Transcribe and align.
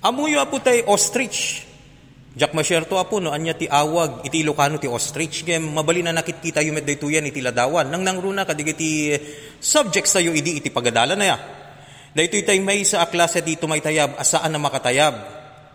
Amuyo 0.00 0.40
apo 0.40 0.64
tay 0.64 0.80
ostrich. 0.88 1.68
Jak 2.32 2.56
masyerto 2.56 2.96
apo 2.96 3.20
no 3.20 3.36
anya 3.36 3.52
ti 3.52 3.68
awag 3.68 4.24
iti 4.24 4.40
Ilocano 4.40 4.80
ti 4.80 4.88
ostrich 4.88 5.44
gem 5.44 5.76
mabali 5.76 6.00
na 6.00 6.14
nakit 6.14 6.40
yung 6.40 6.78
medday 6.78 6.96
tuyan 6.96 7.26
iti 7.28 7.44
ladawan 7.44 7.90
nang 7.90 8.00
nangruna 8.00 8.48
kadig 8.48 8.72
iti 8.72 9.12
subjects 9.60 10.16
tayo 10.16 10.32
idi 10.32 10.56
iti 10.56 10.72
pagadala 10.72 11.12
na 11.12 11.26
ya. 11.28 11.36
Dahito 12.16 12.40
itay 12.40 12.64
may 12.64 12.80
sa 12.80 13.04
aklase 13.04 13.44
dito 13.44 13.68
may 13.68 13.84
tayab 13.84 14.16
asaan 14.16 14.48
na 14.48 14.56
makatayab. 14.56 15.14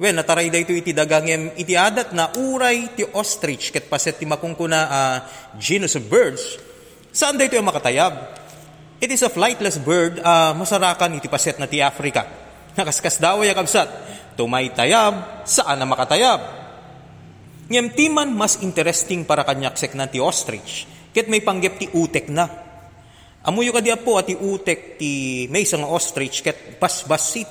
Wen 0.00 0.16
nataray 0.16 0.48
dahito 0.48 0.72
iti 0.72 0.96
dagangem 0.96 1.52
iti 1.60 1.76
adat 1.76 2.16
na 2.16 2.32
uray 2.40 2.96
ti 2.96 3.04
ostrich 3.04 3.68
ket 3.68 3.92
paset 3.92 4.16
ti 4.16 4.24
makungkuna 4.24 4.78
uh, 4.80 5.16
genus 5.60 5.92
of 5.92 6.08
birds. 6.08 6.56
Saan 7.12 7.36
yung 7.36 7.68
makatayab? 7.68 8.16
It 8.96 9.12
is 9.12 9.20
a 9.20 9.28
flightless 9.28 9.76
bird, 9.76 10.24
uh, 10.24 10.56
masarakan 10.56 11.20
iti 11.20 11.28
paset 11.28 11.60
na 11.60 11.68
ti 11.68 11.84
Africa 11.84 12.45
Nakaskas 12.76 13.16
daw 13.16 13.40
ay 13.40 13.56
kabsat, 13.56 13.88
tumay 14.36 14.68
tayab, 14.68 15.44
saan 15.48 15.80
na 15.80 15.88
makatayab? 15.88 16.40
Ngem 17.72 17.96
timan 17.96 18.30
mas 18.30 18.60
interesting 18.60 19.24
para 19.24 19.42
kanyaksek 19.42 19.96
na 19.96 20.04
ti 20.06 20.20
ostrich, 20.20 20.84
ket 21.16 21.26
may 21.32 21.40
panggep 21.40 21.80
ti 21.80 21.86
utek 21.88 22.28
na. 22.28 22.46
Amuyo 23.48 23.72
ka 23.72 23.80
di 23.80 23.90
po 23.96 24.20
at 24.20 24.28
ti 24.28 24.36
utek 24.36 25.00
ti 25.00 25.46
may 25.48 25.64
isang 25.64 25.88
ostrich, 25.88 26.44
ket 26.44 26.76
basbasit, 26.76 27.48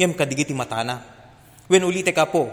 ngem 0.00 0.16
kadigi 0.16 0.48
ti 0.50 0.54
matana. 0.56 1.04
When 1.68 1.84
ulite 1.84 2.16
ka 2.16 2.24
po, 2.32 2.48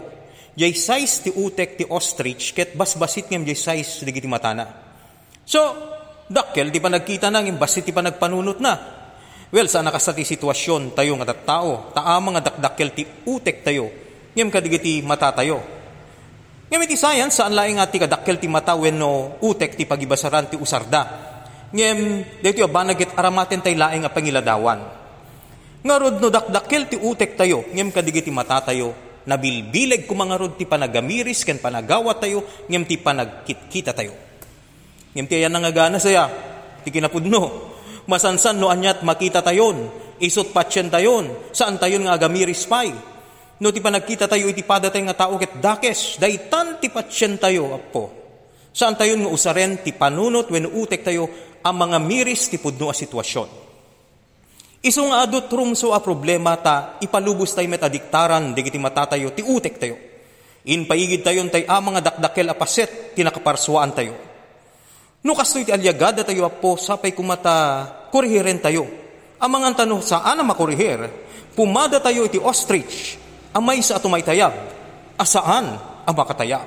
jay 0.52 0.76
size 0.76 1.24
ti 1.24 1.30
utek 1.32 1.80
ti 1.80 1.84
ostrich, 1.88 2.52
ket 2.52 2.76
basbasit 2.76 3.32
ngem 3.32 3.48
jay 3.48 3.56
size 3.56 4.04
digi 4.04 4.20
ti 4.20 4.28
matana. 4.28 4.68
So, 5.48 5.60
dakkel, 6.28 6.68
di 6.68 6.78
pa 6.78 6.92
nagkita 6.92 7.32
na, 7.32 7.40
ngem 7.42 7.56
basit 7.56 7.88
ti 7.88 7.96
pa 7.96 8.04
nagpanunot 8.04 8.60
na. 8.60 8.99
Well, 9.50 9.66
sa 9.66 9.82
nakasati 9.82 10.22
sitwasyon 10.22 10.94
tayo 10.94 11.18
nga 11.18 11.34
tao, 11.34 11.90
taamang 11.90 12.38
nga 12.38 12.54
dakdakkel 12.54 12.94
ti 12.94 13.02
utek 13.26 13.66
tayo, 13.66 13.90
ngem 14.38 14.46
kadigiti 14.46 15.02
mata 15.02 15.34
tayo. 15.34 15.58
Ngem 16.70 16.86
iti 16.86 16.94
science, 16.94 17.42
saan 17.42 17.58
laing 17.58 17.82
nga 17.82 17.90
ti 17.90 17.98
kadakkel 17.98 18.38
ti 18.38 18.46
mata 18.46 18.78
wenno 18.78 19.42
utek 19.42 19.74
ti 19.74 19.90
pagibasaran 19.90 20.46
ti 20.46 20.54
usarda. 20.54 21.02
Ngem, 21.74 22.22
dito 22.38 22.62
banagit 22.70 23.10
aramaten 23.18 23.58
tay 23.58 23.74
laing 23.74 24.06
nga 24.06 24.14
pangiladawan. 24.14 24.80
Nga 25.82 25.94
no 25.98 26.28
dakdakkel 26.30 26.86
ti 26.86 26.96
utek 27.02 27.34
tayo, 27.34 27.66
ngem 27.74 27.90
kadigiti 27.90 28.30
mata 28.30 28.62
tayo, 28.62 28.94
nabilbileg 29.26 30.06
kumangarod 30.06 30.54
ti 30.54 30.62
panagamiris 30.62 31.42
ken 31.42 31.58
panagawat 31.58 32.22
tayo, 32.22 32.46
ngem 32.70 32.86
ti 32.86 33.02
panagkitkita 33.02 33.90
tayo. 33.90 34.14
Ngem 35.10 35.26
ti 35.26 35.42
ayan 35.42 35.58
nga 35.58 35.74
gana 35.74 35.98
saya, 35.98 36.30
ti 36.86 36.94
kinapudno, 36.94 37.69
Masansan 38.10 38.58
no 38.58 38.66
anyat 38.66 39.06
makita 39.06 39.38
tayon, 39.38 39.86
isot 40.18 40.50
patyen 40.50 40.90
tayon, 40.90 41.30
saan 41.54 41.78
tayon 41.78 42.02
nga 42.02 42.18
agamiris 42.18 42.66
pay. 42.66 42.90
No 43.62 43.70
ti 43.70 43.78
panagkita 43.78 44.26
tayo 44.26 44.50
iti 44.50 44.66
padatay 44.66 45.06
nga 45.06 45.14
tao 45.14 45.38
ket 45.38 45.62
dakes, 45.62 46.18
daytan 46.18 46.82
ti 46.82 46.90
patyen 46.90 47.38
tayo 47.38 47.70
apo. 47.70 48.10
Saan 48.74 48.98
tayon 48.98 49.22
nga 49.22 49.30
usaren 49.30 49.78
ti 49.86 49.94
panunot 49.94 50.50
when 50.50 50.66
utek 50.66 51.06
tayo 51.06 51.30
ang 51.62 51.76
mga 51.78 52.02
miris 52.02 52.50
ti 52.50 52.58
pudno 52.58 52.90
a 52.90 52.94
sitwasyon. 52.98 53.70
Iso 54.82 55.06
nga 55.06 55.22
adot 55.22 55.46
rumso 55.46 55.94
a 55.94 56.02
problema 56.02 56.58
ta 56.58 56.98
ipalubos 56.98 57.54
tayo 57.54 57.70
met 57.70 57.86
adiktaran 57.86 58.58
digiti 58.58 58.80
matatayo 58.82 59.30
ti 59.30 59.46
utek 59.46 59.74
tayo. 59.78 59.94
In 60.66 60.82
paigid 60.90 61.22
tayon 61.22 61.46
tay 61.46 61.62
a 61.62 61.78
mga 61.78 62.00
dakdakel 62.10 62.50
a 62.50 62.58
paset 62.58 63.14
tinakaparsuan 63.14 63.94
tayo. 63.94 64.29
No 65.20 65.36
kastoy 65.36 65.68
ti 65.68 65.72
alyagada 65.72 66.24
tayo 66.24 66.48
apo 66.48 66.80
sapay 66.80 67.12
kumata 67.12 67.84
kurihiren 68.08 68.56
tayo. 68.56 68.88
Ang 69.40 69.50
mga 69.56 69.84
tanong 69.84 70.04
saan 70.04 70.36
na 70.36 70.44
makurihir, 70.44 71.08
pumada 71.56 71.96
tayo 72.00 72.28
iti 72.28 72.36
ostrich, 72.36 73.16
amay 73.56 73.80
sa 73.80 73.96
atumaytayab, 73.96 74.52
asaan 75.16 75.80
ang 76.04 76.14
makatayab. 76.16 76.64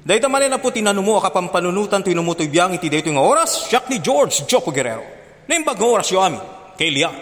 Dahil 0.00 0.20
tamali 0.20 0.48
na 0.48 0.60
po 0.60 0.72
tinanong 0.72 1.04
mo 1.04 1.20
akapampanunutan 1.20 2.00
tinumutoy 2.00 2.48
biyang 2.48 2.76
iti 2.76 2.88
dito 2.88 3.12
nga 3.12 3.24
oras, 3.24 3.68
siyak 3.68 3.88
ni 3.92 4.00
George 4.00 4.48
Joko 4.48 4.72
Guerrero. 4.72 5.04
Naimbag 5.44 5.76
nga 5.76 5.88
oras 5.88 6.08
yo 6.08 6.20
ami, 6.24 6.40
kay 6.76 6.88
Liya. 6.88 7.12